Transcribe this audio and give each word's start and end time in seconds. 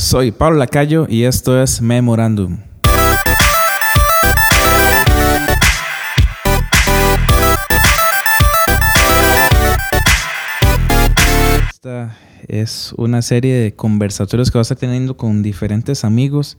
Soy 0.00 0.32
Pablo 0.32 0.56
Lacayo 0.56 1.06
y 1.10 1.24
esto 1.24 1.62
es 1.62 1.82
Memorandum. 1.82 2.60
Esta 11.68 12.16
es 12.48 12.94
una 12.96 13.20
serie 13.20 13.54
de 13.54 13.74
conversatorios 13.74 14.50
que 14.50 14.56
vas 14.56 14.70
a 14.70 14.74
estar 14.74 14.88
teniendo 14.88 15.18
con 15.18 15.42
diferentes 15.42 16.02
amigos 16.02 16.56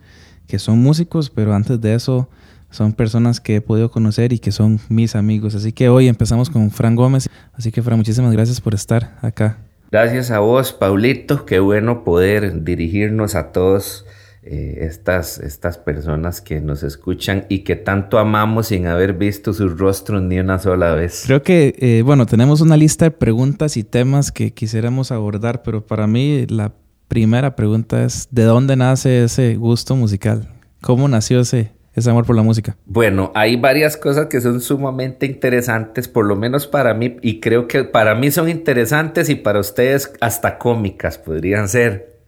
que 0.48 0.60
son 0.60 0.78
músicos, 0.78 1.32
pero 1.32 1.56
antes 1.56 1.82
de 1.82 1.96
eso 1.96 2.30
son 2.70 2.94
personas 2.94 3.42
que 3.42 3.56
he 3.56 3.62
podido 3.62 3.90
conocer 3.90 4.34
y 4.34 4.40
que 4.40 4.52
son 4.52 4.80
mis 4.88 5.16
amigos. 5.16 5.56
Así 5.56 5.74
que 5.74 5.90
hoy 5.90 6.08
empezamos 6.08 6.52
con 6.52 6.70
Fran 6.70 6.96
Gómez. 6.96 7.28
Así 7.54 7.72
que 7.72 7.82
Fran, 7.82 7.98
muchísimas 7.98 8.32
gracias 8.32 8.62
por 8.62 8.76
estar 8.76 9.18
acá. 9.24 9.71
Gracias 9.92 10.32
a 10.32 10.40
vos, 10.40 10.72
Paulito. 10.72 11.46
Qué 11.46 11.60
bueno 11.60 12.06
poder 12.06 12.64
dirigirnos 12.64 13.36
a 13.36 13.52
todos 13.52 14.06
eh, 14.42 14.78
estas, 14.84 15.38
estas 15.38 15.78
personas 15.78 16.40
que 16.40 16.62
nos 16.62 16.84
escuchan 16.84 17.46
y 17.50 17.60
que 17.60 17.76
tanto 17.76 18.18
amamos 18.18 18.68
sin 18.68 18.88
haber 18.88 19.14
visto 19.14 19.52
sus 19.52 19.78
rostros 19.78 20.22
ni 20.22 20.40
una 20.40 20.60
sola 20.60 20.94
vez. 20.94 21.24
Creo 21.26 21.44
que, 21.44 21.76
eh, 21.78 22.04
bueno, 22.06 22.26
tenemos 22.26 22.62
una 22.62 22.78
lista 22.78 23.04
de 23.04 23.12
preguntas 23.12 23.76
y 23.76 23.84
temas 23.84 24.32
que 24.32 24.54
quisiéramos 24.54 25.12
abordar, 25.12 25.62
pero 25.62 25.86
para 25.86 26.08
mí 26.08 26.46
la 26.48 26.72
primera 27.10 27.58
pregunta 27.58 28.06
es, 28.06 28.30
¿de 28.32 28.44
dónde 28.44 28.78
nace 28.78 29.26
ese 29.26 29.56
gusto 29.58 29.98
musical? 29.98 30.48
¿Cómo 30.80 31.10
nació 31.10 31.42
ese, 31.42 31.74
ese 31.94 32.10
amor 32.10 32.26
por 32.26 32.36
la 32.36 32.44
música? 32.44 32.78
Bueno, 32.86 33.32
hay 33.36 33.58
varias 33.58 33.98
cosas 33.98 34.28
que 34.28 34.42
son 34.42 34.62
sumamente 34.62 35.26
interesantes, 35.26 36.08
por 36.08 36.26
lo 36.26 36.36
menos 36.36 36.68
para 36.68 36.94
mí, 36.94 37.18
y 37.22 37.40
creo 37.40 37.68
que 37.68 37.84
para 37.84 38.16
mí 38.16 38.32
son 38.32 38.50
interesantes 38.50 39.30
y 39.30 39.36
para 39.36 39.60
ustedes 39.60 40.14
hasta 40.22 40.58
cómicas 40.58 41.18
podrían 41.18 41.68
ser. 41.68 42.20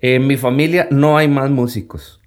En 0.00 0.26
mi 0.26 0.36
familia 0.36 0.88
no 0.90 1.16
hay 1.16 1.28
más 1.28 1.50
músicos. 1.50 2.21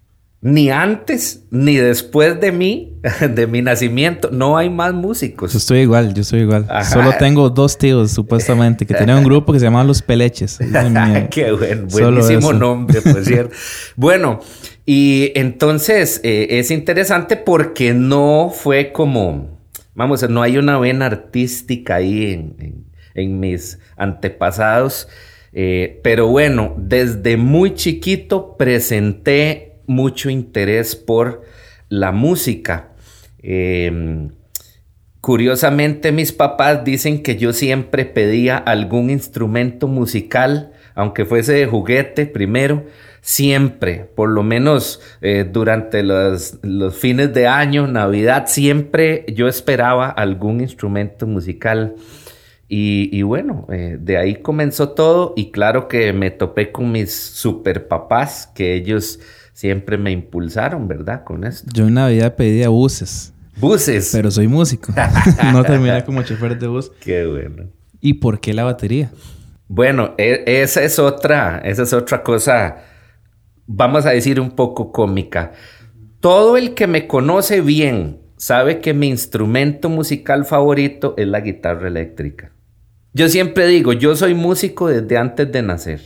Ni 0.45 0.70
antes 0.70 1.44
ni 1.49 1.76
después 1.76 2.40
de 2.40 2.51
mí, 2.51 2.99
de 3.34 3.48
mi 3.48 3.63
nacimiento, 3.63 4.29
no 4.32 4.57
hay 4.57 4.70
más 4.70 4.93
músicos. 4.93 5.54
Yo 5.54 5.57
estoy 5.57 5.79
igual, 5.79 6.13
yo 6.13 6.21
estoy 6.21 6.41
igual. 6.41 6.68
Solo 6.87 7.13
tengo 7.18 7.49
dos 7.49 7.79
tíos, 7.79 8.12
supuestamente, 8.12 8.85
que 8.85 8.93
tenían 8.93 9.18
un 9.18 9.24
grupo 9.26 9.54
que 9.54 9.60
se 9.60 9.65
llamaba 9.65 9.85
Los 9.85 10.04
Peleches. 10.04 10.60
Qué 11.32 11.52
bueno, 11.52 11.87
buenísimo 11.90 12.54
nombre, 12.54 13.02
por 13.02 13.26
cierto. 13.26 13.55
bueno, 13.96 14.40
y 14.85 15.32
entonces 15.34 16.21
eh, 16.24 16.46
es 16.52 16.70
interesante 16.70 17.37
porque 17.37 17.96
no 17.96 18.54
fue 18.54 18.91
como, 18.91 19.59
vamos, 19.96 20.30
no 20.30 20.43
hay 20.43 20.59
una 20.59 20.77
vena 20.77 21.07
artística 21.07 21.96
ahí 21.96 22.54
en, 23.15 23.40
mis 23.40 23.80
antepasados. 23.98 25.07
Eh, 25.54 26.02
pero 26.04 26.27
bueno, 26.27 26.76
desde 26.77 27.35
muy 27.35 27.74
chiquito 27.74 28.57
presenté 28.57 29.74
mucho 29.88 30.30
interés 30.30 30.96
por 30.96 31.44
la 31.90 32.12
música. 32.12 32.90
Em, 33.40 34.32
curiosamente 35.22 36.12
mis 36.12 36.32
papás 36.32 36.84
dicen 36.84 37.24
que 37.24 37.36
yo 37.36 37.54
siempre 37.54 38.05
pedía 38.05 38.58
algún 38.58 39.10
instrumento 39.10 39.88
musical, 39.88 40.72
aunque 40.96 41.26
fuese 41.26 41.54
de 41.54 41.66
juguete 41.68 42.26
primero, 42.26 42.86
siempre, 43.26 44.08
por 44.16 44.30
lo 44.30 44.44
menos 44.44 45.02
eh, 45.22 45.50
durante 45.52 46.04
los, 46.04 46.60
fines 46.94 47.34
de 47.34 47.48
año, 47.48 47.88
Navidad, 47.88 48.46
siempre 48.46 49.26
yo 49.34 49.48
esperaba 49.48 50.10
algún 50.10 50.62
instrumento 50.62 51.26
musical. 51.26 51.96
Y, 52.68 53.22
bueno, 53.22 53.68
eh, 53.72 53.98
de 53.99 54.18
ahí 54.18 54.36
comenzó 54.36 54.90
todo 54.90 55.34
y 55.36 55.52
claro 55.52 55.88
que 55.88 56.12
me 56.14 56.30
topé 56.30 56.72
con 56.72 56.92
mis 56.92 57.14
super 57.14 57.88
papás, 57.88 58.52
que 58.54 58.74
ellos 58.74 59.20
siempre 59.56 59.98
me 59.98 60.12
impulsaron, 60.12 60.88
¿verdad? 60.88 61.24
Con 61.24 61.46
esto. 61.46 61.68
Yo 61.74 61.88
en 61.88 61.96
Navidad 61.96 62.36
pedía 62.36 62.70
buses. 62.70 63.34
Buses. 63.58 64.12
Pero 64.12 64.30
soy 64.30 64.48
músico. 64.48 64.94
no 65.52 65.64
terminé 65.64 66.04
como 66.04 66.22
chofer 66.22 66.60
de 66.60 66.68
bus. 66.68 66.92
Qué 67.00 67.26
bueno. 67.26 67.70
¿Y 68.02 68.16
por 68.16 68.40
qué 68.40 68.54
la 68.54 68.66
batería? 68.66 69.10
Bueno, 69.68 70.14
e, 70.18 70.44
esa 70.46 70.84
es 70.84 71.00
otra, 71.00 71.60
esa 71.66 71.84
es 71.84 71.94
otra 71.94 72.22
cosa, 72.22 72.84
vamos 73.66 74.06
a 74.06 74.12
decir 74.12 74.40
un 74.40 74.52
poco 74.52 74.92
cómica. 74.92 75.54
Todo 76.20 76.58
el 76.58 76.76
que 76.76 76.86
me 76.86 77.08
conoce 77.08 77.62
bien 77.62 78.20
sabe 78.38 78.80
que 78.80 78.94
mi 78.94 79.08
instrumento 79.08 79.90
musical 79.90 80.46
favorito 80.46 81.16
es 81.18 81.28
la 81.28 81.40
guitarra 81.40 81.88
eléctrica. 81.88 82.52
Yo 83.14 83.30
siempre 83.30 83.66
digo, 83.66 83.94
yo 83.94 84.16
soy 84.16 84.36
músico 84.36 84.90
desde 84.90 85.18
antes 85.18 85.52
de 85.52 85.62
nacer. 85.64 86.02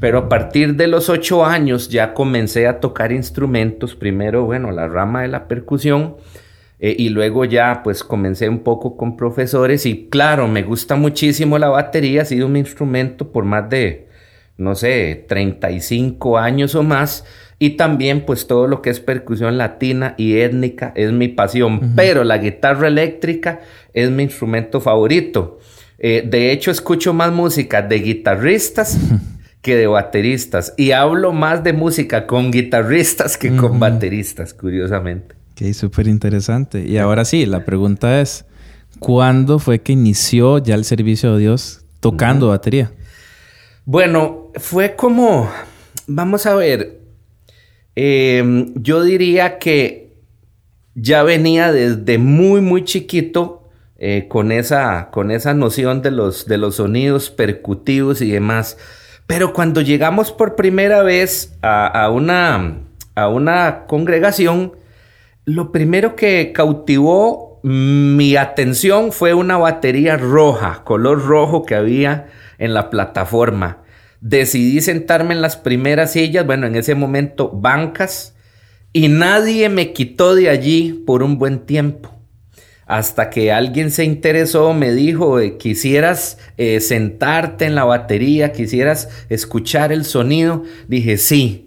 Pero 0.00 0.18
a 0.18 0.28
partir 0.28 0.76
de 0.76 0.86
los 0.86 1.08
ocho 1.08 1.44
años 1.44 1.88
ya 1.88 2.14
comencé 2.14 2.66
a 2.66 2.80
tocar 2.80 3.12
instrumentos, 3.12 3.94
primero, 3.94 4.44
bueno, 4.44 4.70
la 4.70 4.88
rama 4.88 5.22
de 5.22 5.28
la 5.28 5.48
percusión, 5.48 6.16
eh, 6.78 6.94
y 6.98 7.08
luego 7.08 7.44
ya 7.44 7.80
pues 7.82 8.04
comencé 8.04 8.48
un 8.48 8.58
poco 8.58 8.96
con 8.96 9.16
profesores 9.16 9.86
y 9.86 10.08
claro, 10.10 10.46
me 10.46 10.62
gusta 10.62 10.94
muchísimo 10.96 11.58
la 11.58 11.68
batería, 11.68 12.22
ha 12.22 12.24
sido 12.26 12.48
mi 12.48 12.58
instrumento 12.58 13.32
por 13.32 13.44
más 13.44 13.70
de, 13.70 14.08
no 14.58 14.74
sé, 14.74 15.24
35 15.26 16.38
años 16.38 16.74
o 16.74 16.82
más. 16.82 17.24
Y 17.58 17.70
también 17.70 18.26
pues 18.26 18.46
todo 18.46 18.66
lo 18.66 18.82
que 18.82 18.90
es 18.90 19.00
percusión 19.00 19.56
latina 19.56 20.14
y 20.18 20.36
étnica 20.40 20.92
es 20.94 21.10
mi 21.10 21.28
pasión, 21.28 21.94
pero 21.96 22.22
la 22.22 22.36
guitarra 22.36 22.88
eléctrica 22.88 23.60
es 23.94 24.10
mi 24.10 24.24
instrumento 24.24 24.82
favorito. 24.82 25.58
Eh, 25.98 26.22
de 26.26 26.52
hecho, 26.52 26.70
escucho 26.70 27.14
más 27.14 27.32
música 27.32 27.80
de 27.80 27.98
guitarristas 28.00 28.98
que 29.62 29.76
de 29.76 29.86
bateristas. 29.86 30.74
Y 30.76 30.92
hablo 30.92 31.32
más 31.32 31.64
de 31.64 31.72
música 31.72 32.26
con 32.26 32.50
guitarristas 32.50 33.36
que 33.36 33.54
con 33.54 33.78
bateristas, 33.80 34.54
curiosamente. 34.54 35.34
Ok, 35.52 35.72
súper 35.72 36.06
interesante. 36.08 36.84
Y 36.86 36.98
ahora 36.98 37.24
sí, 37.24 37.46
la 37.46 37.64
pregunta 37.64 38.20
es, 38.20 38.44
¿cuándo 38.98 39.58
fue 39.58 39.80
que 39.80 39.92
inició 39.92 40.58
ya 40.58 40.74
el 40.74 40.84
servicio 40.84 41.34
de 41.34 41.40
Dios 41.40 41.84
tocando 42.00 42.48
batería? 42.48 42.92
Bueno, 43.84 44.52
fue 44.56 44.96
como, 44.96 45.50
vamos 46.06 46.44
a 46.46 46.54
ver, 46.54 47.00
em, 47.94 48.74
yo 48.74 49.02
diría 49.02 49.58
que 49.58 50.16
ya 50.94 51.22
venía 51.22 51.72
desde 51.72 52.18
muy, 52.18 52.60
muy 52.60 52.84
chiquito 52.84 53.68
eh, 53.98 54.26
con, 54.28 54.52
esa, 54.52 55.10
con 55.10 55.30
esa 55.30 55.54
noción 55.54 56.02
de 56.02 56.10
los, 56.10 56.46
de 56.46 56.58
los 56.58 56.76
sonidos 56.76 57.30
percutivos 57.30 58.20
y 58.20 58.30
demás. 58.30 58.76
Pero 59.26 59.52
cuando 59.52 59.80
llegamos 59.80 60.32
por 60.32 60.54
primera 60.54 61.02
vez 61.02 61.56
a, 61.62 62.10
una, 62.10 62.78
a 63.14 63.28
una 63.28 63.86
congregación, 63.86 64.72
lo 65.44 65.72
primero 65.72 66.14
que 66.14 66.52
cautivó 66.52 67.60
mi 67.62 68.36
atención 68.36 69.10
fue 69.10 69.34
una 69.34 69.56
batería 69.56 70.16
roja, 70.16 70.82
color 70.84 71.24
rojo 71.26 71.64
que 71.64 71.74
había 71.74 72.28
en 72.58 72.72
la 72.72 72.90
plataforma. 72.90 73.78
Decidí 74.20 74.80
sentarme 74.80 75.34
en 75.34 75.42
las 75.42 75.56
primeras 75.56 76.12
sillas, 76.12 76.46
bueno, 76.46 76.68
en 76.68 76.76
ese 76.76 76.94
momento 76.94 77.50
bancas, 77.50 78.36
y 78.92 79.08
nadie 79.08 79.68
me 79.68 79.92
quitó 79.92 80.34
de 80.34 80.48
allí 80.48 81.02
por 81.04 81.22
un 81.22 81.38
buen 81.38 81.66
tiempo 81.66 82.15
hasta 82.86 83.30
que 83.30 83.52
alguien 83.52 83.90
se 83.90 84.04
interesó, 84.04 84.72
me 84.72 84.92
dijo, 84.92 85.40
eh, 85.40 85.58
quisieras 85.58 86.38
eh, 86.56 86.80
sentarte 86.80 87.66
en 87.66 87.74
la 87.74 87.84
batería, 87.84 88.52
quisieras 88.52 89.08
escuchar 89.28 89.92
el 89.92 90.04
sonido. 90.04 90.62
Dije, 90.88 91.18
sí. 91.18 91.62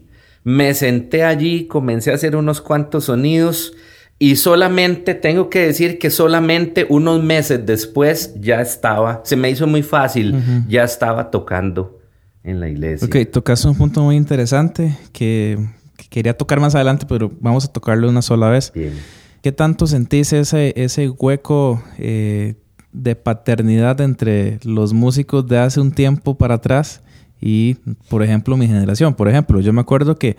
Me 0.45 0.73
senté 0.73 1.25
allí, 1.25 1.67
comencé 1.67 2.11
a 2.11 2.15
hacer 2.15 2.37
unos 2.37 2.61
cuantos 2.61 3.05
sonidos 3.05 3.73
y 4.21 4.35
solamente, 4.35 5.15
tengo 5.15 5.49
que 5.49 5.59
decir 5.59 5.97
que 5.97 6.09
solamente 6.09 6.85
unos 6.89 7.23
meses 7.23 7.65
después 7.65 8.35
ya 8.39 8.59
estaba, 8.59 9.21
se 9.23 9.37
me 9.37 9.49
hizo 9.49 9.65
muy 9.65 9.81
fácil, 9.81 10.35
ya 10.67 10.83
estaba 10.83 11.31
tocando 11.31 11.99
en 12.43 12.59
la 12.59 12.67
iglesia. 12.67 13.07
Ok, 13.07 13.31
tocaste 13.31 13.69
un 13.69 13.77
punto 13.77 14.03
muy 14.03 14.17
interesante 14.17 14.97
que, 15.13 15.57
que, 15.95 16.09
quería 16.09 16.37
tocar 16.37 16.59
más 16.59 16.75
adelante, 16.75 17.05
pero 17.07 17.31
vamos 17.39 17.63
a 17.63 17.71
tocarlo 17.71 18.09
una 18.09 18.21
sola 18.21 18.49
vez. 18.49 18.73
Bien. 18.75 18.93
¿Qué 19.41 19.53
tanto 19.53 19.87
sentís 19.87 20.33
ese, 20.33 20.73
ese 20.75 21.09
hueco 21.09 21.81
eh, 21.97 22.55
de 22.91 23.15
paternidad 23.15 24.01
entre 24.01 24.59
los 24.63 24.91
músicos 24.91 25.47
de 25.47 25.59
hace 25.59 25.79
un 25.79 25.91
tiempo 25.91 26.37
para 26.37 26.55
atrás 26.55 27.01
y, 27.39 27.75
por 28.09 28.21
ejemplo, 28.21 28.57
mi 28.57 28.67
generación? 28.67 29.13
Por 29.13 29.29
ejemplo, 29.29 29.61
yo 29.61 29.71
me 29.71 29.79
acuerdo 29.79 30.17
que 30.17 30.35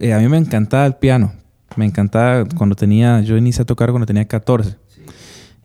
eh, 0.00 0.12
a 0.12 0.18
mí 0.18 0.28
me 0.28 0.38
encantaba 0.38 0.86
el 0.86 0.94
piano. 0.94 1.34
Me 1.76 1.84
encantaba 1.84 2.44
cuando 2.56 2.74
tenía, 2.74 3.20
yo 3.20 3.36
inicié 3.36 3.62
a 3.62 3.66
tocar 3.66 3.90
cuando 3.90 4.06
tenía 4.06 4.24
14. 4.24 4.76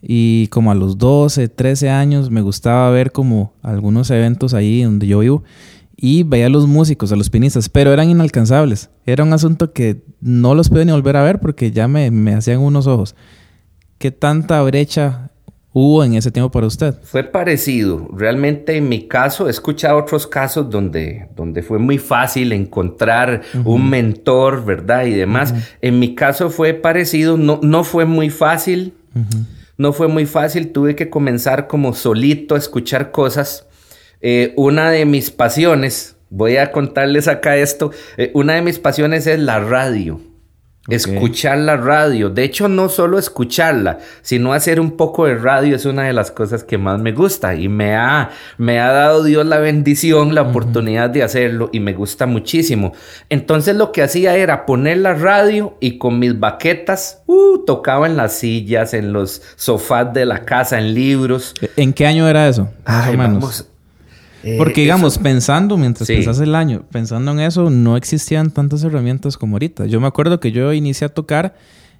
Y 0.03 0.47
como 0.47 0.71
a 0.71 0.75
los 0.75 0.99
12, 0.99 1.47
13 1.47 1.89
años 1.89 2.29
me 2.29 2.41
gustaba 2.41 2.89
ver 2.91 3.11
como 3.11 3.53
algunos 3.63 4.11
eventos 4.11 4.53
ahí 4.53 4.83
donde 4.83 5.07
yo 5.07 5.19
vivo 5.19 5.43
y 6.03 6.24
veía 6.24 6.48
a 6.48 6.50
los 6.50 6.65
músicos, 6.65 7.12
a 7.12 7.15
los 7.15 7.30
pianistas, 7.30 7.69
pero 7.69 7.94
eran 7.94 8.09
inalcanzables. 8.09 8.89
Era 9.06 9.24
un 9.24 9.33
asunto 9.33 9.71
que 9.71 10.01
no 10.19 10.56
los 10.56 10.68
pude 10.68 10.83
ni 10.83 10.92
volver 10.92 11.15
a 11.15 11.21
ver 11.21 11.39
porque 11.39 11.69
ya 11.69 11.88
me, 11.88 12.09
me 12.09 12.33
hacían 12.33 12.57
unos 12.57 12.88
ojos. 12.88 13.15
¿Qué 14.00 14.09
tanta 14.09 14.63
brecha 14.63 15.30
hubo 15.74 16.03
en 16.03 16.15
ese 16.15 16.31
tiempo 16.31 16.50
para 16.50 16.65
usted? 16.65 16.95
Fue 17.03 17.24
parecido. 17.24 18.09
Realmente 18.18 18.77
en 18.77 18.89
mi 18.89 19.07
caso 19.07 19.45
he 19.45 19.51
escuchado 19.51 20.00
otros 20.00 20.25
casos 20.25 20.71
donde, 20.71 21.30
donde 21.36 21.62
fue 21.62 21.77
muy 21.77 22.00
fácil 22.00 22.51
encontrar 22.51 23.44
un 23.63 23.88
mentor, 23.88 24.65
¿verdad? 24.65 25.06
Y 25.06 25.12
demás. 25.12 25.54
En 25.81 26.00
mi 26.00 26.15
caso 26.15 26.50
fue 26.50 26.74
parecido. 26.74 27.38
No, 27.38 27.59
no 27.62 27.83
fue 27.83 28.06
muy 28.06 28.31
fácil. 28.31 28.95
No 29.77 29.94
fue 29.94 30.07
muy 30.07 30.25
fácil. 30.25 30.71
Tuve 30.71 30.95
que 30.95 31.12
comenzar 31.12 31.68
como 31.68 31.94
solito 31.94 32.56
a 32.56 32.57
escuchar 32.57 33.12
cosas. 33.12 33.68
Eh, 34.21 34.53
una 34.56 34.91
de 34.91 35.06
mis 35.06 35.31
pasiones, 35.31 36.15
voy 36.29 36.57
a 36.57 36.71
contarles 36.71 37.27
acá 37.27 37.57
esto, 37.57 37.91
eh, 38.18 38.31
una 38.33 38.53
de 38.53 38.62
mis 38.62 38.79
pasiones 38.79 39.27
es 39.27 39.39
la 39.39 39.59
radio. 39.59 40.19
Escuchar 40.89 41.59
la 41.59 41.77
radio. 41.77 42.31
De 42.31 42.44
hecho, 42.44 42.68
no 42.68 42.89
solo 42.89 43.19
escucharla, 43.19 44.00
sino 44.23 44.51
hacer 44.51 44.79
un 44.79 44.97
poco 44.97 45.27
de 45.27 45.35
radio 45.35 45.75
es 45.75 45.85
una 45.85 46.06
de 46.06 46.13
las 46.13 46.31
cosas 46.31 46.63
que 46.63 46.79
más 46.79 47.00
me 47.00 47.12
gusta. 47.12 47.53
Y 47.53 47.69
me 47.69 47.95
ha, 47.95 48.31
me 48.57 48.79
ha 48.79 48.91
dado 48.91 49.23
Dios 49.23 49.45
la 49.45 49.59
bendición, 49.59 50.33
la 50.33 50.41
oportunidad 50.41 51.12
de 51.12 51.21
hacerlo 51.21 51.69
y 51.71 51.79
me 51.81 51.94
gusta 51.94 52.25
muchísimo. 52.25 52.94
Entonces 53.29 53.75
lo 53.75 53.91
que 53.91 54.01
hacía 54.01 54.35
era 54.35 54.65
poner 54.65 54.97
la 54.97 55.13
radio 55.13 55.77
y 55.79 56.00
con 56.00 56.18
mis 56.18 56.39
baquetas, 56.39 57.21
uh, 57.27 57.63
tocaba 57.63 58.07
en 58.07 58.18
las 58.18 58.33
sillas, 58.33 58.95
en 58.95 59.13
los 59.13 59.44
sofás 59.57 60.12
de 60.13 60.25
la 60.25 60.45
casa, 60.45 60.79
en 60.79 60.95
libros. 60.95 61.53
¿En 61.77 61.94
qué 61.94 62.07
año 62.07 62.27
era 62.27 62.50
eso? 62.50 62.69
Ay, 62.85 63.15
Vamos, 63.15 63.70
eh, 64.43 64.55
Porque 64.57 64.81
digamos, 64.81 65.17
pensando, 65.17 65.77
mientras 65.77 66.07
sí. 66.07 66.13
el 66.13 66.55
año, 66.55 66.83
pensando 66.91 67.31
en 67.31 67.39
eso, 67.39 67.69
no 67.69 67.97
existían 67.97 68.51
tantas 68.51 68.83
herramientas 68.83 69.38
como 69.38 69.55
ahorita. 69.55 69.85
Yo 69.85 69.99
me 69.99 70.07
acuerdo 70.07 70.39
que 70.39 70.51
yo 70.51 70.73
inicié 70.73 71.05
a 71.05 71.09
tocar 71.09 71.55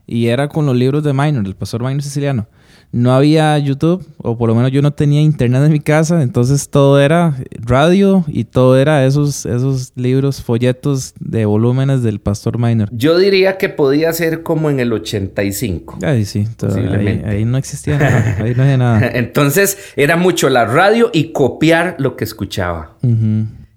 y 0.08 0.28
era 0.28 0.48
con 0.50 0.66
los 0.66 0.76
libros 0.76 1.04
de 1.04 1.14
Minor, 1.14 1.46
el 1.46 1.56
pastor 1.56 1.84
Minor 1.84 2.02
siciliano 2.02 2.48
no 2.92 3.14
había 3.14 3.58
YouTube, 3.58 4.06
o 4.18 4.38
por 4.38 4.50
lo 4.50 4.56
menos 4.56 4.72
yo 4.72 4.82
no 4.82 4.92
tenía 4.92 5.22
internet 5.22 5.64
en 5.64 5.72
mi 5.72 5.80
casa, 5.80 6.22
entonces 6.22 6.70
todo 6.70 7.00
era 7.00 7.38
radio 7.54 8.26
y 8.28 8.44
todo 8.44 8.78
era 8.78 9.06
esos, 9.06 9.46
esos 9.46 9.94
libros, 9.96 10.42
folletos 10.42 11.14
de 11.20 11.46
volúmenes 11.46 12.04
del 12.04 12.20
Pastor 12.20 12.58
Minor. 12.58 12.90
Yo 12.92 13.18
diría 13.18 13.58
que 13.58 13.70
podía 13.70 14.12
ser 14.14 14.44
como 14.44 14.70
en 14.70 14.80
el 14.80 14.92
85. 14.92 16.00
Ahí 16.04 16.26
sí, 16.26 16.48
ahí, 16.64 17.22
ahí, 17.26 17.46
no 17.46 17.58
existía 17.58 17.98
nada, 17.98 18.38
ahí 18.40 18.54
no 18.56 18.64
había 18.64 18.78
nada. 18.78 19.08
entonces 19.14 19.78
era 19.96 20.18
mucho 20.18 20.50
la 20.50 20.66
radio 20.66 21.10
y 21.14 21.32
copiar 21.32 21.96
lo 21.98 22.16
que 22.16 22.26
escuchaba. 22.26 22.98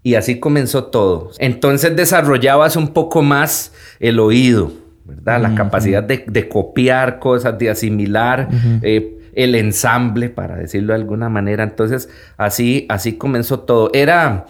Y 0.03 0.17
así 0.17 0.39
comenzó 0.39 0.85
todo. 0.85 1.31
Entonces 1.39 1.97
desarrollabas 1.97 2.77
un 2.77 2.89
poco 2.89 3.23
más 3.23 3.73
el 4.01 4.19
oído 4.19 4.84
¿verdad? 5.05 5.41
La 5.41 5.55
capacidad 5.55 6.03
de, 6.03 6.49
copiar 6.49 7.19
cosas, 7.19 7.59
de 7.59 7.71
asimilar 7.71 8.49
eh, 8.83 9.19
el 9.35 9.55
ensamble, 9.55 10.31
para 10.31 10.57
decirlo 10.57 10.93
de 10.93 11.01
alguna 11.01 11.29
manera. 11.29 11.63
Entonces, 11.65 12.09
así, 12.37 12.87
así 12.89 13.15
comenzó 13.15 13.61
todo. 13.61 13.91
Era, 13.93 14.47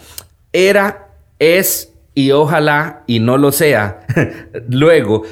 era, 0.53 1.09
es 1.39 1.93
y 2.15 2.31
ojalá 2.31 3.03
y 3.07 3.19
no 3.21 3.37
lo 3.37 3.53
sea. 3.53 4.01
Luego, 4.69 5.23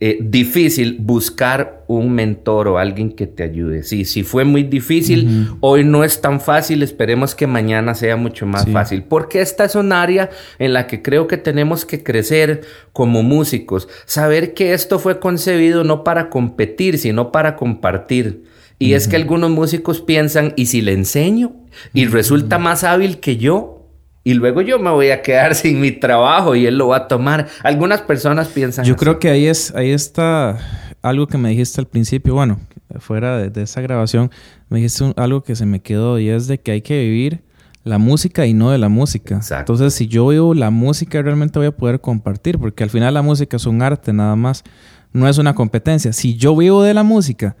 eh, 0.00 0.18
difícil 0.20 0.98
buscar 1.00 1.84
un 1.88 2.12
mentor 2.12 2.68
o 2.68 2.78
alguien 2.78 3.10
que 3.10 3.26
te 3.26 3.42
ayude. 3.42 3.82
Sí, 3.82 4.04
si 4.04 4.22
fue 4.22 4.44
muy 4.44 4.62
difícil, 4.62 5.48
hoy 5.58 5.82
no 5.82 6.04
es 6.04 6.20
tan 6.20 6.40
fácil, 6.40 6.84
esperemos 6.84 7.34
que 7.34 7.48
mañana 7.48 7.96
sea 7.96 8.14
mucho 8.14 8.46
más 8.46 8.68
fácil, 8.70 9.02
porque 9.02 9.40
esta 9.40 9.64
es 9.64 9.74
un 9.74 9.92
área 9.92 10.30
en 10.60 10.72
la 10.72 10.86
que 10.86 11.02
creo 11.02 11.26
que 11.26 11.36
tenemos 11.36 11.84
que 11.84 12.04
crecer 12.04 12.60
como 12.92 13.24
músicos, 13.24 13.88
saber 14.04 14.54
que 14.54 14.72
esto 14.72 15.00
fue 15.00 15.18
concebido 15.18 15.82
no 15.82 16.04
para 16.04 16.30
competir, 16.30 16.98
sino 16.98 17.32
para 17.32 17.56
compartir. 17.56 18.44
Y 18.78 18.92
es 18.92 19.08
que 19.08 19.16
algunos 19.16 19.50
músicos 19.50 20.00
piensan, 20.00 20.52
¿y 20.54 20.66
si 20.66 20.80
le 20.80 20.92
enseño? 20.92 21.56
Y 21.92 22.06
resulta 22.06 22.58
más 22.58 22.84
hábil 22.84 23.18
que 23.18 23.36
yo, 23.36 23.77
y 24.24 24.34
luego 24.34 24.60
yo 24.60 24.78
me 24.78 24.90
voy 24.90 25.10
a 25.10 25.22
quedar 25.22 25.54
sin 25.54 25.80
mi 25.80 25.92
trabajo 25.92 26.54
y 26.54 26.66
él 26.66 26.78
lo 26.78 26.88
va 26.88 26.96
a 26.98 27.08
tomar. 27.08 27.48
Algunas 27.62 28.02
personas 28.02 28.48
piensan. 28.48 28.84
Yo 28.84 28.96
creo 28.96 29.18
que 29.18 29.30
ahí 29.30 29.46
es, 29.46 29.74
ahí 29.74 29.90
está 29.90 30.58
algo 31.02 31.26
que 31.26 31.38
me 31.38 31.50
dijiste 31.50 31.80
al 31.80 31.86
principio, 31.86 32.34
bueno, 32.34 32.60
fuera 32.98 33.38
de, 33.38 33.62
esa 33.62 33.80
grabación, 33.80 34.30
me 34.68 34.78
dijiste 34.78 35.12
algo 35.16 35.42
que 35.42 35.56
se 35.56 35.66
me 35.66 35.80
quedó 35.80 36.18
y 36.18 36.28
es 36.28 36.46
de 36.46 36.58
que 36.58 36.72
hay 36.72 36.82
que 36.82 37.00
vivir 37.00 37.42
la 37.84 37.98
música 37.98 38.46
y 38.46 38.52
no 38.52 38.70
de 38.70 38.78
la 38.78 38.88
música. 38.88 39.40
Entonces, 39.58 39.94
si 39.94 40.08
yo 40.08 40.28
vivo 40.28 40.54
la 40.54 40.70
música, 40.70 41.22
realmente 41.22 41.58
voy 41.58 41.68
a 41.68 41.72
poder 41.72 42.00
compartir, 42.00 42.58
porque 42.58 42.84
al 42.84 42.90
final 42.90 43.14
la 43.14 43.22
música 43.22 43.56
es 43.56 43.66
un 43.66 43.80
arte 43.80 44.12
nada 44.12 44.36
más, 44.36 44.64
no 45.12 45.28
es 45.28 45.38
una 45.38 45.54
competencia. 45.54 46.12
Si 46.12 46.36
yo 46.36 46.54
vivo 46.54 46.82
de 46.82 46.92
la 46.92 47.02
música, 47.02 47.56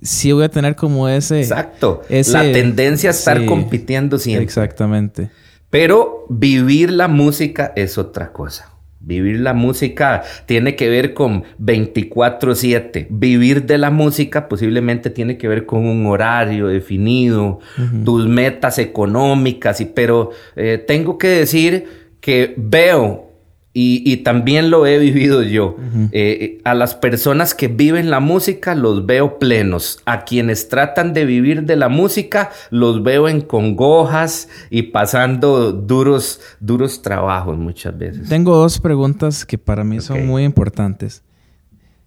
sí 0.00 0.30
voy 0.32 0.44
a 0.44 0.48
tener 0.48 0.76
como 0.76 1.08
ese... 1.08 1.40
Exacto. 1.40 2.02
la 2.08 2.42
tendencia 2.52 3.10
a 3.10 3.12
estar 3.12 3.44
compitiendo 3.44 4.18
siempre. 4.18 4.44
Exactamente. 4.44 5.30
Pero 5.72 6.26
vivir 6.28 6.90
la 6.90 7.08
música 7.08 7.72
es 7.76 7.96
otra 7.96 8.30
cosa. 8.30 8.74
Vivir 9.00 9.40
la 9.40 9.54
música 9.54 10.22
tiene 10.44 10.76
que 10.76 10.90
ver 10.90 11.14
con 11.14 11.44
24/7. 11.58 13.06
Vivir 13.08 13.64
de 13.64 13.78
la 13.78 13.88
música 13.88 14.50
posiblemente 14.50 15.08
tiene 15.08 15.38
que 15.38 15.48
ver 15.48 15.64
con 15.64 15.86
un 15.86 16.04
horario 16.04 16.68
definido, 16.68 17.60
tus 18.04 18.28
metas 18.28 18.78
económicas, 18.78 19.80
y, 19.80 19.86
pero 19.86 20.32
eh, 20.56 20.76
tengo 20.86 21.16
que 21.16 21.28
decir 21.28 21.86
que 22.20 22.52
veo 22.58 23.31
y, 23.74 24.18
también 24.18 24.70
lo 24.70 24.84
he 24.86 24.98
vivido 24.98 25.42
yo. 25.42 25.76
Eh, 25.78 26.10
eh, 26.12 26.60
a 26.64 26.74
las 26.74 26.94
personas 26.94 27.54
que 27.54 27.68
viven 27.68 28.10
la 28.10 28.20
música 28.20 28.74
los 28.74 29.06
veo 29.06 29.38
plenos. 29.38 30.00
A 30.04 30.24
quienes 30.24 30.68
tratan 30.68 31.14
de 31.14 31.24
vivir 31.24 31.62
de 31.62 31.76
la 31.76 31.88
música 31.88 32.50
los 32.70 33.02
veo 33.02 33.28
en 33.28 33.40
congojas 33.40 34.48
y 34.68 34.82
pasando 34.82 35.72
duros, 35.72 36.40
duros 36.60 37.00
trabajos 37.00 37.56
muchas 37.56 37.96
veces. 37.96 38.28
Tengo 38.28 38.56
dos 38.56 38.78
preguntas 38.78 39.46
que 39.46 39.56
para 39.56 39.84
mí 39.84 40.00
son 40.00 40.26
muy 40.26 40.44
importantes. 40.44 41.22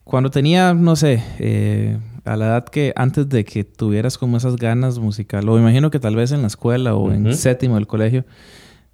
Cuando 0.03 0.29
tenía, 0.29 0.75
no 0.75 0.95
sé, 0.95 1.23
eh, 1.39 1.97
a 2.25 2.38
la 2.38 2.45
edad 2.45 2.65
que 2.65 2.94
antes 2.95 3.27
de 3.27 3.44
que 3.44 3.63
tuvieras 3.63 4.19
como 4.19 4.38
esas 4.38 4.56
ganas 4.56 5.00
musicales, 5.00 5.50
o 5.50 5.57
imagino 5.57 5.89
que 5.89 6.00
tal 6.00 6.15
vez 6.15 6.31
en 6.31 6.41
la 6.41 6.47
escuela 6.47 6.94
o 6.94 7.11
en 7.11 7.35
séptimo 7.35 7.73
del 7.73 7.88
colegio, 7.88 8.23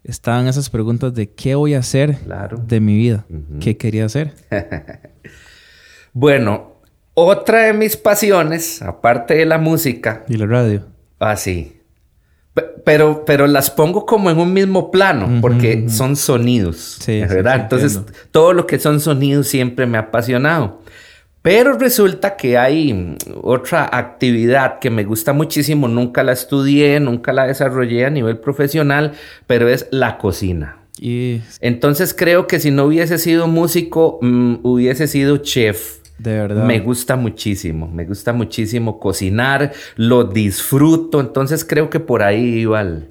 estaban 0.03 0.47
esas 0.47 0.69
preguntas 0.69 1.13
de 1.13 1.31
qué 1.31 1.55
voy 1.55 1.73
a 1.73 1.79
hacer 1.79 2.17
de 2.67 2.79
mi 2.79 2.97
vida, 2.97 3.25
qué 3.59 3.77
quería 3.77 4.05
hacer. 4.05 4.33
bueno, 6.13 6.77
otra 7.13 7.63
de 7.63 7.73
mis 7.73 7.97
pasiones, 7.97 8.81
aparte 8.81 9.35
de 9.35 9.45
la 9.45 9.57
música. 9.57 10.23
Y 10.27 10.37
la 10.37 10.45
radio. 10.45 10.87
Ah, 11.19 11.35
sí. 11.35 11.77
Pero, 12.83 13.23
pero 13.25 13.47
las 13.47 13.69
pongo 13.69 14.05
como 14.05 14.29
en 14.29 14.37
un 14.37 14.51
mismo 14.51 14.91
plano, 14.91 15.39
porque 15.39 15.87
son 15.87 16.15
sonidos. 16.15 16.97
Sí, 16.99 17.21
¿verdad? 17.21 17.61
Entonces, 17.61 18.01
todo 18.31 18.53
lo 18.53 18.67
que 18.67 18.79
son 18.79 18.99
sonidos 18.99 19.47
siempre 19.47 19.85
me 19.85 19.97
ha 19.97 20.01
apasionado. 20.01 20.81
Pero 21.41 21.73
resulta 21.73 22.35
que 22.35 22.57
hay 22.57 23.15
otra 23.41 23.89
actividad 23.91 24.77
que 24.79 24.91
me 24.91 25.03
gusta 25.03 25.33
muchísimo, 25.33 25.87
nunca 25.87 26.23
la 26.23 26.33
estudié, 26.33 26.99
nunca 26.99 27.33
la 27.33 27.47
desarrollé 27.47 28.05
a 28.05 28.11
nivel 28.11 28.37
profesional, 28.37 29.13
pero 29.47 29.67
es 29.67 29.87
la 29.89 30.19
cocina. 30.19 30.77
Y... 30.99 31.41
Entonces 31.59 32.13
creo 32.13 32.45
que 32.45 32.59
si 32.59 32.69
no 32.69 32.85
hubiese 32.85 33.17
sido 33.17 33.47
músico, 33.47 34.19
mm, 34.21 34.57
hubiese 34.61 35.07
sido 35.07 35.37
chef. 35.37 36.01
De 36.19 36.33
verdad. 36.33 36.65
Me 36.65 36.79
gusta 36.79 37.15
muchísimo, 37.15 37.87
me 37.87 38.05
gusta 38.05 38.31
muchísimo 38.33 38.99
cocinar, 38.99 39.73
lo 39.95 40.23
disfruto, 40.25 41.19
entonces 41.19 41.65
creo 41.65 41.89
que 41.89 41.99
por 41.99 42.21
ahí 42.21 42.59
iba 42.59 42.81
el, 42.81 43.09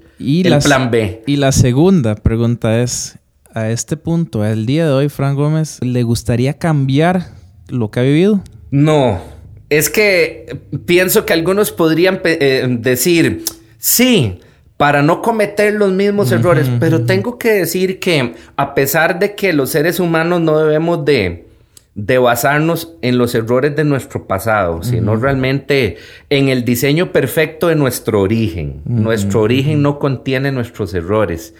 plan 0.63 0.89
B. 0.89 1.21
Y 1.27 1.35
la 1.35 1.51
segunda 1.51 2.15
pregunta 2.15 2.81
es, 2.81 3.17
a 3.53 3.69
este 3.69 3.97
punto, 3.97 4.43
al 4.43 4.65
día 4.65 4.85
de 4.85 4.93
hoy, 4.93 5.09
Frank 5.09 5.35
Gómez, 5.35 5.79
¿le 5.81 6.03
gustaría 6.03 6.53
cambiar 6.53 7.40
lo 7.67 7.91
que 7.91 7.99
ha 7.99 8.03
vivido? 8.03 8.43
No, 8.69 9.21
es 9.69 9.89
que 9.89 10.57
pienso 10.85 11.25
que 11.25 11.33
algunos 11.33 11.71
podrían 11.71 12.21
eh, 12.23 12.65
decir, 12.79 13.43
sí, 13.77 14.39
para 14.81 15.01
no 15.03 15.21
cometer 15.21 15.75
los 15.75 15.91
mismos 15.91 16.31
errores, 16.31 16.67
pero 16.79 17.05
tengo 17.05 17.37
que 17.37 17.51
decir 17.51 17.99
que 17.99 18.33
a 18.55 18.73
pesar 18.73 19.19
de 19.19 19.35
que 19.35 19.53
los 19.53 19.69
seres 19.69 19.99
humanos 19.99 20.41
no 20.41 20.57
debemos 20.57 21.05
de, 21.05 21.45
de 21.93 22.17
basarnos 22.17 22.95
en 23.03 23.17
los 23.17 23.35
errores 23.35 23.75
de 23.75 23.83
nuestro 23.83 24.25
pasado, 24.25 24.81
sino 24.81 25.15
realmente 25.15 25.97
en 26.29 26.49
el 26.49 26.65
diseño 26.65 27.11
perfecto 27.11 27.67
de 27.67 27.75
nuestro 27.75 28.21
origen. 28.21 28.81
Nuestro 28.85 29.41
origen 29.41 29.83
no 29.83 29.99
contiene 29.99 30.51
nuestros 30.51 30.93
errores. 30.95 31.53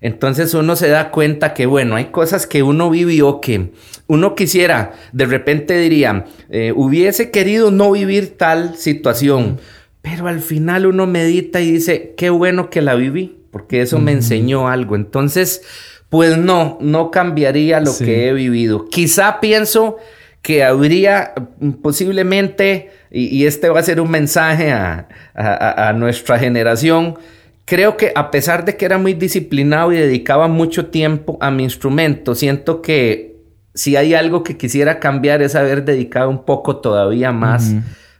Entonces 0.00 0.54
uno 0.54 0.76
se 0.76 0.88
da 0.88 1.10
cuenta 1.10 1.54
que, 1.54 1.66
bueno, 1.66 1.96
hay 1.96 2.06
cosas 2.06 2.46
que 2.46 2.62
uno 2.62 2.90
vivió 2.90 3.40
que 3.40 3.72
uno 4.06 4.34
quisiera, 4.34 4.92
de 5.12 5.26
repente 5.26 5.76
diría, 5.78 6.24
eh, 6.50 6.72
hubiese 6.74 7.30
querido 7.30 7.70
no 7.70 7.92
vivir 7.92 8.36
tal 8.38 8.76
situación, 8.76 9.58
pero 10.00 10.28
al 10.28 10.40
final 10.40 10.86
uno 10.86 11.06
medita 11.06 11.60
y 11.60 11.72
dice, 11.72 12.14
qué 12.16 12.30
bueno 12.30 12.70
que 12.70 12.80
la 12.80 12.94
viví, 12.94 13.36
porque 13.50 13.82
eso 13.82 13.98
me 13.98 14.12
enseñó 14.12 14.68
algo. 14.68 14.96
Entonces, 14.96 15.62
pues 16.08 16.38
no, 16.38 16.78
no 16.80 17.10
cambiaría 17.10 17.80
lo 17.80 17.96
que 17.96 18.28
he 18.28 18.32
vivido. 18.32 18.86
Quizá 18.86 19.40
pienso 19.40 19.98
que 20.42 20.64
habría 20.64 21.34
mm, 21.60 21.72
posiblemente, 21.72 22.90
y, 23.10 23.46
este 23.46 23.68
va 23.68 23.80
a 23.80 23.82
ser 23.82 24.00
un 24.00 24.10
mensaje 24.10 24.70
a, 24.72 25.92
nuestra 25.94 26.38
generación, 26.38 27.18
creo 27.68 27.96
que 27.96 28.12
a 28.14 28.30
pesar 28.30 28.64
de 28.64 28.76
que 28.76 28.84
era 28.84 28.98
muy 28.98 29.14
disciplinado 29.14 29.92
y 29.92 29.96
dedicaba 29.96 30.48
mucho 30.48 30.86
tiempo 30.86 31.36
a 31.40 31.50
mi 31.50 31.64
instrumento, 31.64 32.34
siento 32.34 32.82
que 32.82 33.36
si 33.74 33.96
hay 33.96 34.14
algo 34.14 34.42
que 34.42 34.56
quisiera 34.56 34.98
cambiar 34.98 35.42
es 35.42 35.54
haber 35.54 35.84
dedicado 35.84 36.30
un 36.30 36.44
poco 36.44 36.78
todavía 36.78 37.30
más, 37.30 37.74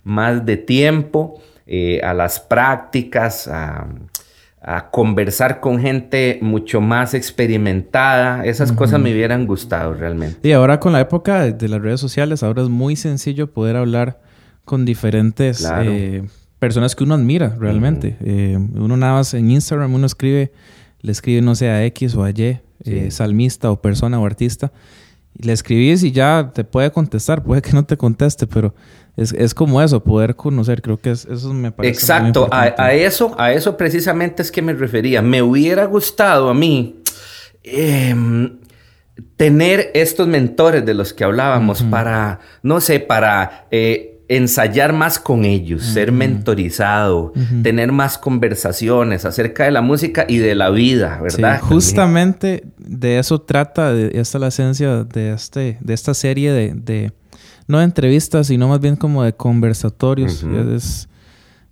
más 0.04 0.44
de 0.44 0.56
tiempo 0.56 1.40
eh, 1.66 2.00
a 2.02 2.14
las 2.14 2.40
prácticas, 2.40 3.48
a 3.48 3.88
a 4.60 4.90
conversar 4.90 5.60
con 5.60 5.80
gente 5.80 6.38
mucho 6.42 6.80
más 6.80 7.14
experimentada. 7.14 8.44
Esas 8.44 8.72
cosas 8.72 9.00
me 9.00 9.12
hubieran 9.12 9.46
gustado 9.46 9.94
realmente. 9.94 10.46
Y 10.46 10.52
ahora 10.52 10.80
con 10.80 10.92
la 10.92 11.00
época 11.00 11.44
de 11.44 11.68
las 11.68 11.80
redes 11.80 12.00
sociales, 12.00 12.42
ahora 12.42 12.62
es 12.62 12.68
muy 12.68 12.96
sencillo 12.96 13.52
poder 13.52 13.76
hablar 13.76 14.20
con 14.64 14.84
diferentes 14.84 15.66
eh, 15.82 16.24
personas 16.58 16.94
que 16.94 17.04
uno 17.04 17.14
admira 17.14 17.56
realmente. 17.58 18.16
Eh, 18.24 18.58
uno 18.74 18.96
nada 18.96 19.14
más 19.14 19.34
en 19.34 19.50
Instagram, 19.50 19.94
uno 19.94 20.06
escribe, 20.06 20.52
le 21.00 21.12
escribe 21.12 21.40
no 21.42 21.54
sé 21.54 21.68
a 21.68 21.84
X 21.86 22.14
o 22.14 22.24
a 22.24 22.30
Y, 22.30 22.60
eh, 22.84 23.10
salmista 23.10 23.70
o 23.70 23.80
persona 23.80 24.20
o 24.20 24.26
artista. 24.26 24.72
Y 25.34 25.46
le 25.46 25.52
escribís 25.52 26.02
y 26.02 26.10
ya 26.10 26.50
te 26.52 26.64
puede 26.64 26.90
contestar, 26.90 27.44
puede 27.44 27.62
que 27.62 27.72
no 27.72 27.84
te 27.84 27.96
conteste, 27.96 28.46
pero 28.46 28.74
es, 29.16 29.52
como 29.52 29.82
eso, 29.82 30.02
poder 30.02 30.36
conocer, 30.36 30.80
creo 30.80 30.96
que 30.96 31.10
eso 31.10 31.52
me 31.52 31.72
parece. 31.72 31.92
Exacto, 31.92 32.48
a, 32.52 32.92
eso, 32.92 33.34
a 33.36 33.52
eso 33.52 33.76
precisamente 33.76 34.42
es 34.42 34.52
que 34.52 34.62
me 34.62 34.72
refería. 34.72 35.22
Me 35.22 35.42
hubiera 35.42 35.86
gustado 35.86 36.48
a 36.48 36.54
mí 36.54 37.02
em, 37.64 38.58
tener 39.36 39.90
estos 39.94 40.28
mentores 40.28 40.86
de 40.86 40.94
los 40.94 41.12
que 41.12 41.24
hablábamos 41.24 41.82
para, 41.82 42.38
no 42.62 42.80
sé, 42.80 43.00
para 43.00 43.66
eh, 43.72 44.17
ensayar 44.28 44.92
más 44.92 45.18
con 45.18 45.44
ellos, 45.44 45.82
ser 45.82 46.12
mentorizado, 46.12 47.32
tener 47.62 47.92
más 47.92 48.18
conversaciones 48.18 49.24
acerca 49.24 49.64
de 49.64 49.70
la 49.70 49.80
música 49.80 50.26
y 50.28 50.38
de 50.38 50.54
la 50.54 50.70
vida, 50.70 51.18
¿verdad? 51.22 51.60
justamente 51.60 52.64
de 52.76 53.18
eso 53.18 53.40
trata, 53.40 53.92
de, 53.92 54.20
esta 54.20 54.38
la 54.38 54.48
esencia 54.48 55.04
de, 55.04 55.32
este, 55.32 55.78
de 55.80 55.94
esta 55.94 56.12
serie 56.14 56.52
de 56.52 57.12
no 57.68 57.78
de 57.78 57.84
entrevistas, 57.84 58.48
sino 58.48 58.66
más 58.66 58.80
bien 58.80 58.96
como 58.96 59.22
de 59.22 59.34
conversatorios. 59.34 60.42
es, 60.74 61.08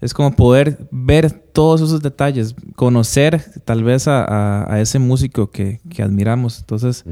es 0.01 0.15
como 0.15 0.37
poder 0.37 0.87
ver 0.91 1.46
todos 1.57 1.81
esos 1.81 2.03
detalles, 2.03 2.55
conocer 2.75 3.43
tal 3.65 3.83
vez 3.83 4.05
a, 4.09 4.77
ese 4.79 4.99
músico 4.99 5.51
que, 5.51 5.81
admiramos. 6.05 6.59
Entonces, 6.59 7.03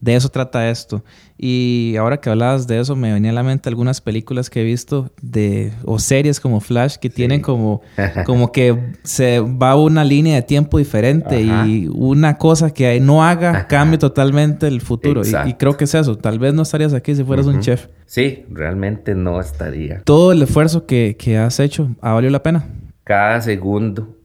de 0.00 0.16
eso 0.16 0.30
trata 0.30 0.70
esto. 0.70 1.04
Y 1.36 1.96
ahora 1.98 2.18
que 2.18 2.30
hablabas 2.30 2.66
de 2.66 2.80
eso, 2.80 2.96
me 2.96 3.12
venía 3.12 3.30
a 3.30 3.34
la 3.34 3.42
mente 3.42 3.68
algunas 3.68 4.00
películas 4.00 4.48
que 4.48 4.62
he 4.62 4.64
visto 4.64 5.10
de, 5.20 5.74
o 5.84 5.98
series 5.98 6.40
como 6.40 6.60
Flash 6.60 6.96
que 6.96 7.10
tienen 7.10 7.42
como, 7.42 7.82
como 8.24 8.52
que 8.52 8.94
se 9.02 9.40
va 9.40 9.76
una 9.76 10.02
línea 10.02 10.36
de 10.36 10.42
tiempo 10.42 10.78
diferente 10.78 11.42
y 11.42 11.86
una 11.92 12.38
cosa 12.38 12.72
que 12.72 12.98
no 13.00 13.22
haga 13.22 13.66
cambie 13.66 13.98
totalmente 13.98 14.66
el 14.66 14.80
futuro. 14.80 15.20
Y, 15.46 15.54
creo 15.54 15.76
que 15.76 15.84
es 15.84 15.94
eso. 15.94 16.16
Tal 16.16 16.38
vez 16.38 16.54
no 16.54 16.62
estarías 16.62 16.94
aquí 16.94 17.14
si 17.14 17.22
fueras 17.22 17.44
un 17.44 17.60
chef. 17.60 17.88
Sí, 18.06 18.46
realmente 18.48 19.14
no 19.14 19.40
estaría. 19.40 20.00
Todo 20.04 20.32
el 20.32 20.40
esfuerzo 20.40 20.86
que, 20.86 21.16
que 21.18 21.36
has 21.36 21.60
hecho, 21.60 21.90
¿ha 22.00 22.14
valido 22.14 22.30
la 22.30 22.42
pena? 22.42 22.66
Cada 23.10 23.40
segundo, 23.40 24.16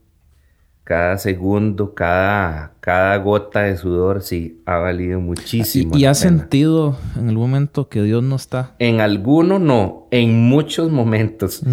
cada 0.84 1.18
segundo, 1.18 1.96
cada, 1.96 2.74
cada 2.82 3.18
gota 3.18 3.63
de 3.63 3.77
sudor, 3.77 4.22
sí, 4.22 4.62
ha 4.68 4.77
valido 4.77 5.20
muchísimo. 5.20 5.98
¿Y, 5.98 6.06
has 6.06 6.20
sentido 6.20 6.96
en 7.15 7.30
algún 7.30 7.50
momento 7.50 7.89
que 7.89 8.04
Dios 8.04 8.22
no 8.22 8.36
está? 8.36 8.75
En 8.77 9.01
alguno 9.01 9.58
no, 9.58 10.08
en 10.12 10.39
muchos 10.39 10.92
momentos, 10.92 11.63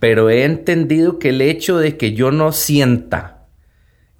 pero 0.00 0.30
he 0.30 0.44
entendido 0.44 1.18
que 1.18 1.28
el 1.28 1.42
hecho 1.42 1.76
de 1.76 1.98
que 1.98 2.14
yo 2.14 2.30
no 2.30 2.52
sienta 2.52 3.48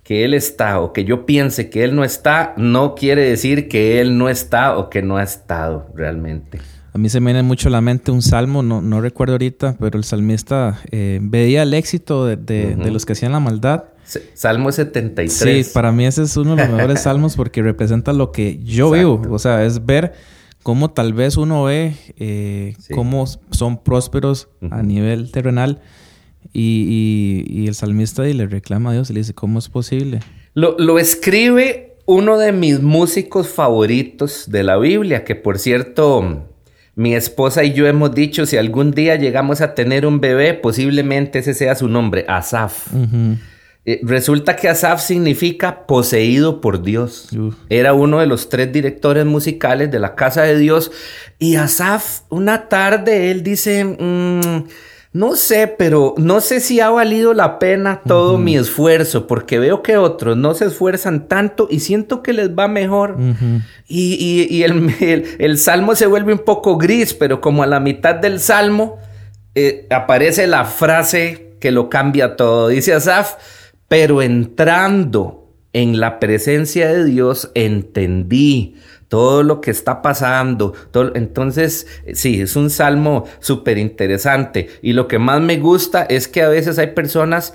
que 0.03 0.27
Él 0.27 0.35
está 0.35 0.79
o 0.81 0.93
que 0.93 1.05
yo 1.07 1.25
piense 1.25 1.71
que 1.71 1.85
Él 1.85 1.97
no 1.97 2.05
está, 2.05 2.53
no 2.59 2.95
quiere 2.95 3.23
decir 3.23 3.67
que 3.67 3.99
Él 4.03 4.19
no 4.19 4.29
está 4.29 4.77
o 4.77 4.91
que 4.91 5.01
no 5.01 5.17
ha 5.17 5.23
estado 5.23 5.87
realmente. 5.95 6.59
A 6.95 6.99
mí 6.99 7.09
se 7.09 7.21
me 7.21 7.33
viene 7.33 7.43
mucho 7.43 7.69
a 7.69 7.73
la 7.73 7.81
mente 7.81 8.11
un 8.11 8.21
salmo, 8.21 8.63
no, 8.63 8.83
no 8.83 9.01
recuerdo 9.01 9.33
ahorita, 9.33 9.77
pero 9.81 9.97
el 9.97 10.05
salmista 10.05 10.79
eh, 10.91 11.21
veía 11.23 11.63
el 11.63 11.73
éxito 11.73 12.27
de, 12.27 12.77
los 12.77 13.07
que 13.07 13.15
hacían 13.15 13.33
la 13.33 13.41
maldad. 13.41 13.85
Salmo 14.35 14.71
73. 14.71 15.33
Sí, 15.65 15.71
para 15.73 15.91
mí 15.91 16.05
ese 16.05 16.25
es 16.25 16.37
uno 16.37 16.55
de 16.55 16.67
los 16.67 16.77
mejores 16.77 17.01
salmos 17.03 17.35
porque 17.35 17.63
representa 17.63 18.13
lo 18.13 18.31
que 18.31 18.63
yo 18.63 18.91
vivo. 18.91 19.23
O 19.31 19.39
sea, 19.39 19.65
es 19.65 19.87
ver 19.87 20.13
cómo 20.63 20.91
tal 20.91 21.15
vez 21.15 21.39
uno 21.39 21.65
ve 21.65 21.95
eh, 22.19 22.77
cómo 22.95 23.25
son 23.27 23.83
prósperos 23.83 24.49
a 24.71 24.83
nivel 24.83 25.33
terrenal 25.33 25.81
y, 26.53 27.65
el 27.67 27.75
salmista 27.75 28.29
y 28.29 28.35
le 28.35 28.47
reclama 28.47 28.91
a 28.91 28.93
Dios 28.93 29.09
y 29.09 29.15
le 29.15 29.21
dice, 29.21 29.33
¿cómo 29.33 29.61
es 29.61 29.71
posible? 29.71 30.21
Lo, 30.53 30.77
lo 30.79 30.99
escribe 30.99 31.97
uno 32.05 32.37
de 32.37 32.53
mis 32.53 32.83
músicos 32.83 33.49
favoritos 33.49 34.45
de 34.51 34.63
la 34.63 34.77
Biblia, 34.77 35.25
que 35.25 35.37
por 35.37 35.59
cierto 35.59 36.52
mi 36.95 37.15
esposa 37.15 37.65
y 37.65 37.73
yo 37.73 37.87
hemos 37.87 38.15
dicho, 38.15 38.47
si 38.47 38.57
algún 38.57 38.91
día 38.91 39.17
llegamos 39.17 39.61
a 39.61 39.75
tener 39.75 40.07
un 40.07 40.21
bebé, 40.21 40.55
posiblemente 40.55 41.39
ese 41.39 41.55
sea 41.55 41.75
su 41.75 41.89
nombre, 41.89 42.25
Asaf. 42.29 42.89
Eh, 43.85 44.01
resulta 44.05 44.55
que 44.55 44.69
Asaf 44.69 45.01
significa 45.01 45.87
poseído 45.87 46.61
por 46.61 46.83
Dios. 46.83 47.29
Era 47.69 47.95
uno 47.95 48.21
de 48.21 48.27
los 48.27 48.49
tres 48.49 48.73
directores 48.73 49.25
musicales 49.25 49.91
de 49.91 49.99
la 49.99 50.15
casa 50.15 50.43
de 50.43 50.57
Dios. 50.59 50.93
Y 51.39 51.57
Asaf, 51.57 52.21
una 52.29 52.69
tarde, 52.69 53.31
él 53.31 53.43
dice... 53.43 53.85
Mm, 53.85 54.65
no 55.15 55.37
sé, 55.37 55.67
pero 55.67 56.15
no 56.17 56.41
sé 56.41 56.61
si 56.61 56.81
ha 56.81 56.89
valido 56.89 57.35
la 57.35 57.59
pena 57.59 58.01
todo 58.07 58.39
mi 58.39 58.57
esfuerzo, 58.57 59.27
porque 59.27 59.59
veo 59.59 59.83
que 59.83 59.99
otros 59.99 60.39
no 60.39 60.55
se 60.55 60.65
esfuerzan 60.65 61.29
tanto 61.29 61.69
y 61.71 61.81
siento 61.81 62.23
que 62.23 62.33
les 62.33 62.51
va 62.51 62.67
mejor. 62.67 63.19
Y, 63.87 64.63
el, 64.63 65.59
salmo 65.59 65.95
se 65.95 66.07
vuelve 66.07 66.33
un 66.33 66.39
poco 66.39 66.79
gris, 66.79 67.13
pero 67.13 67.43
como 67.43 67.63
a 67.63 67.67
la 67.67 67.79
mitad 67.79 68.15
del 68.15 68.41
salmo 68.41 68.99
eh, 69.55 69.87
aparece 69.91 70.47
la 70.47 70.65
frase 70.65 71.57
que 71.61 71.73
lo 71.73 71.91
cambia 71.91 72.35
todo. 72.37 72.69
Dice 72.69 72.95
Asaf, 72.95 73.35
pero 73.89 74.23
entrando 74.23 75.42
en 75.73 76.01
la 76.01 76.21
presencia 76.21 76.89
de 76.89 77.05
Dios 77.05 77.51
entendí 77.55 78.77
todo 79.09 79.43
lo 79.43 79.61
que 79.61 79.71
está 79.71 80.01
pasando. 80.01 80.73
Todo, 80.91 81.13
entonces, 81.15 81.87
sí, 82.15 82.41
es 82.41 82.57
un 82.57 82.71
salmo 82.71 83.25
súper 83.41 83.79
interesante. 83.79 84.69
Y 84.81 84.95
lo 84.95 85.09
que 85.09 85.19
más 85.19 85.41
me 85.41 85.59
gusta 85.59 86.03
es 86.03 86.29
que 86.29 86.43
a 86.43 86.49
veces 86.49 86.79
hay 86.79 86.89
personas 86.89 87.55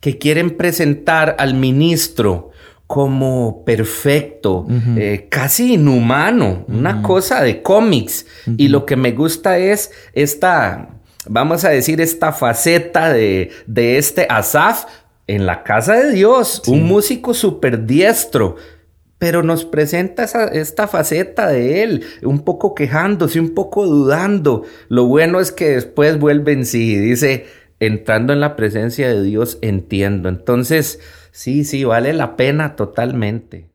que 0.00 0.18
quieren 0.18 0.56
presentar 0.56 1.36
al 1.38 1.54
ministro 1.54 2.50
como 2.86 3.64
perfecto, 3.66 4.66
eh, 4.96 5.26
casi 5.30 5.74
inhumano, 5.74 6.64
una 6.68 7.02
cosa 7.02 7.42
de 7.42 7.62
cómics. 7.62 8.24
Y 8.56 8.68
lo 8.68 8.86
que 8.86 8.96
me 8.96 9.12
gusta 9.12 9.58
es 9.58 9.90
esta, 10.14 10.88
vamos 11.26 11.64
a 11.64 11.68
decir, 11.68 12.00
esta 12.00 12.32
faceta 12.32 13.12
de, 13.12 13.50
de 13.66 13.98
este 13.98 14.26
Asaf 14.30 14.86
en 15.28 15.46
la 15.46 15.62
casa 15.62 15.94
de 15.94 16.12
Dios, 16.12 16.62
un 16.66 16.82
músico 16.82 17.34
súper 17.34 17.86
diestro 17.86 18.56
pero 19.18 19.42
nos 19.42 19.64
presenta 19.64 20.24
esta 20.52 20.86
faceta 20.86 21.48
de 21.48 21.82
él, 21.82 22.04
un 22.22 22.44
poco 22.44 22.74
quejándose, 22.74 23.40
un 23.40 23.52
poco 23.52 23.84
dudando. 23.84 24.62
Lo 24.88 25.06
bueno 25.06 25.40
es 25.40 25.50
que 25.50 25.70
después 25.70 26.18
vuelve 26.18 26.52
en 26.52 26.64
sí 26.64 26.92
y 26.92 26.98
dice, 26.98 27.46
entrando 27.80 28.32
en 28.32 28.40
la 28.40 28.54
presencia 28.54 29.08
de 29.08 29.22
Dios, 29.22 29.58
entiendo. 29.60 30.28
Entonces, 30.28 31.00
sí, 31.32 31.64
sí, 31.64 31.84
vale 31.84 32.12
la 32.12 32.36
pena 32.36 32.76
totalmente. 32.76 33.68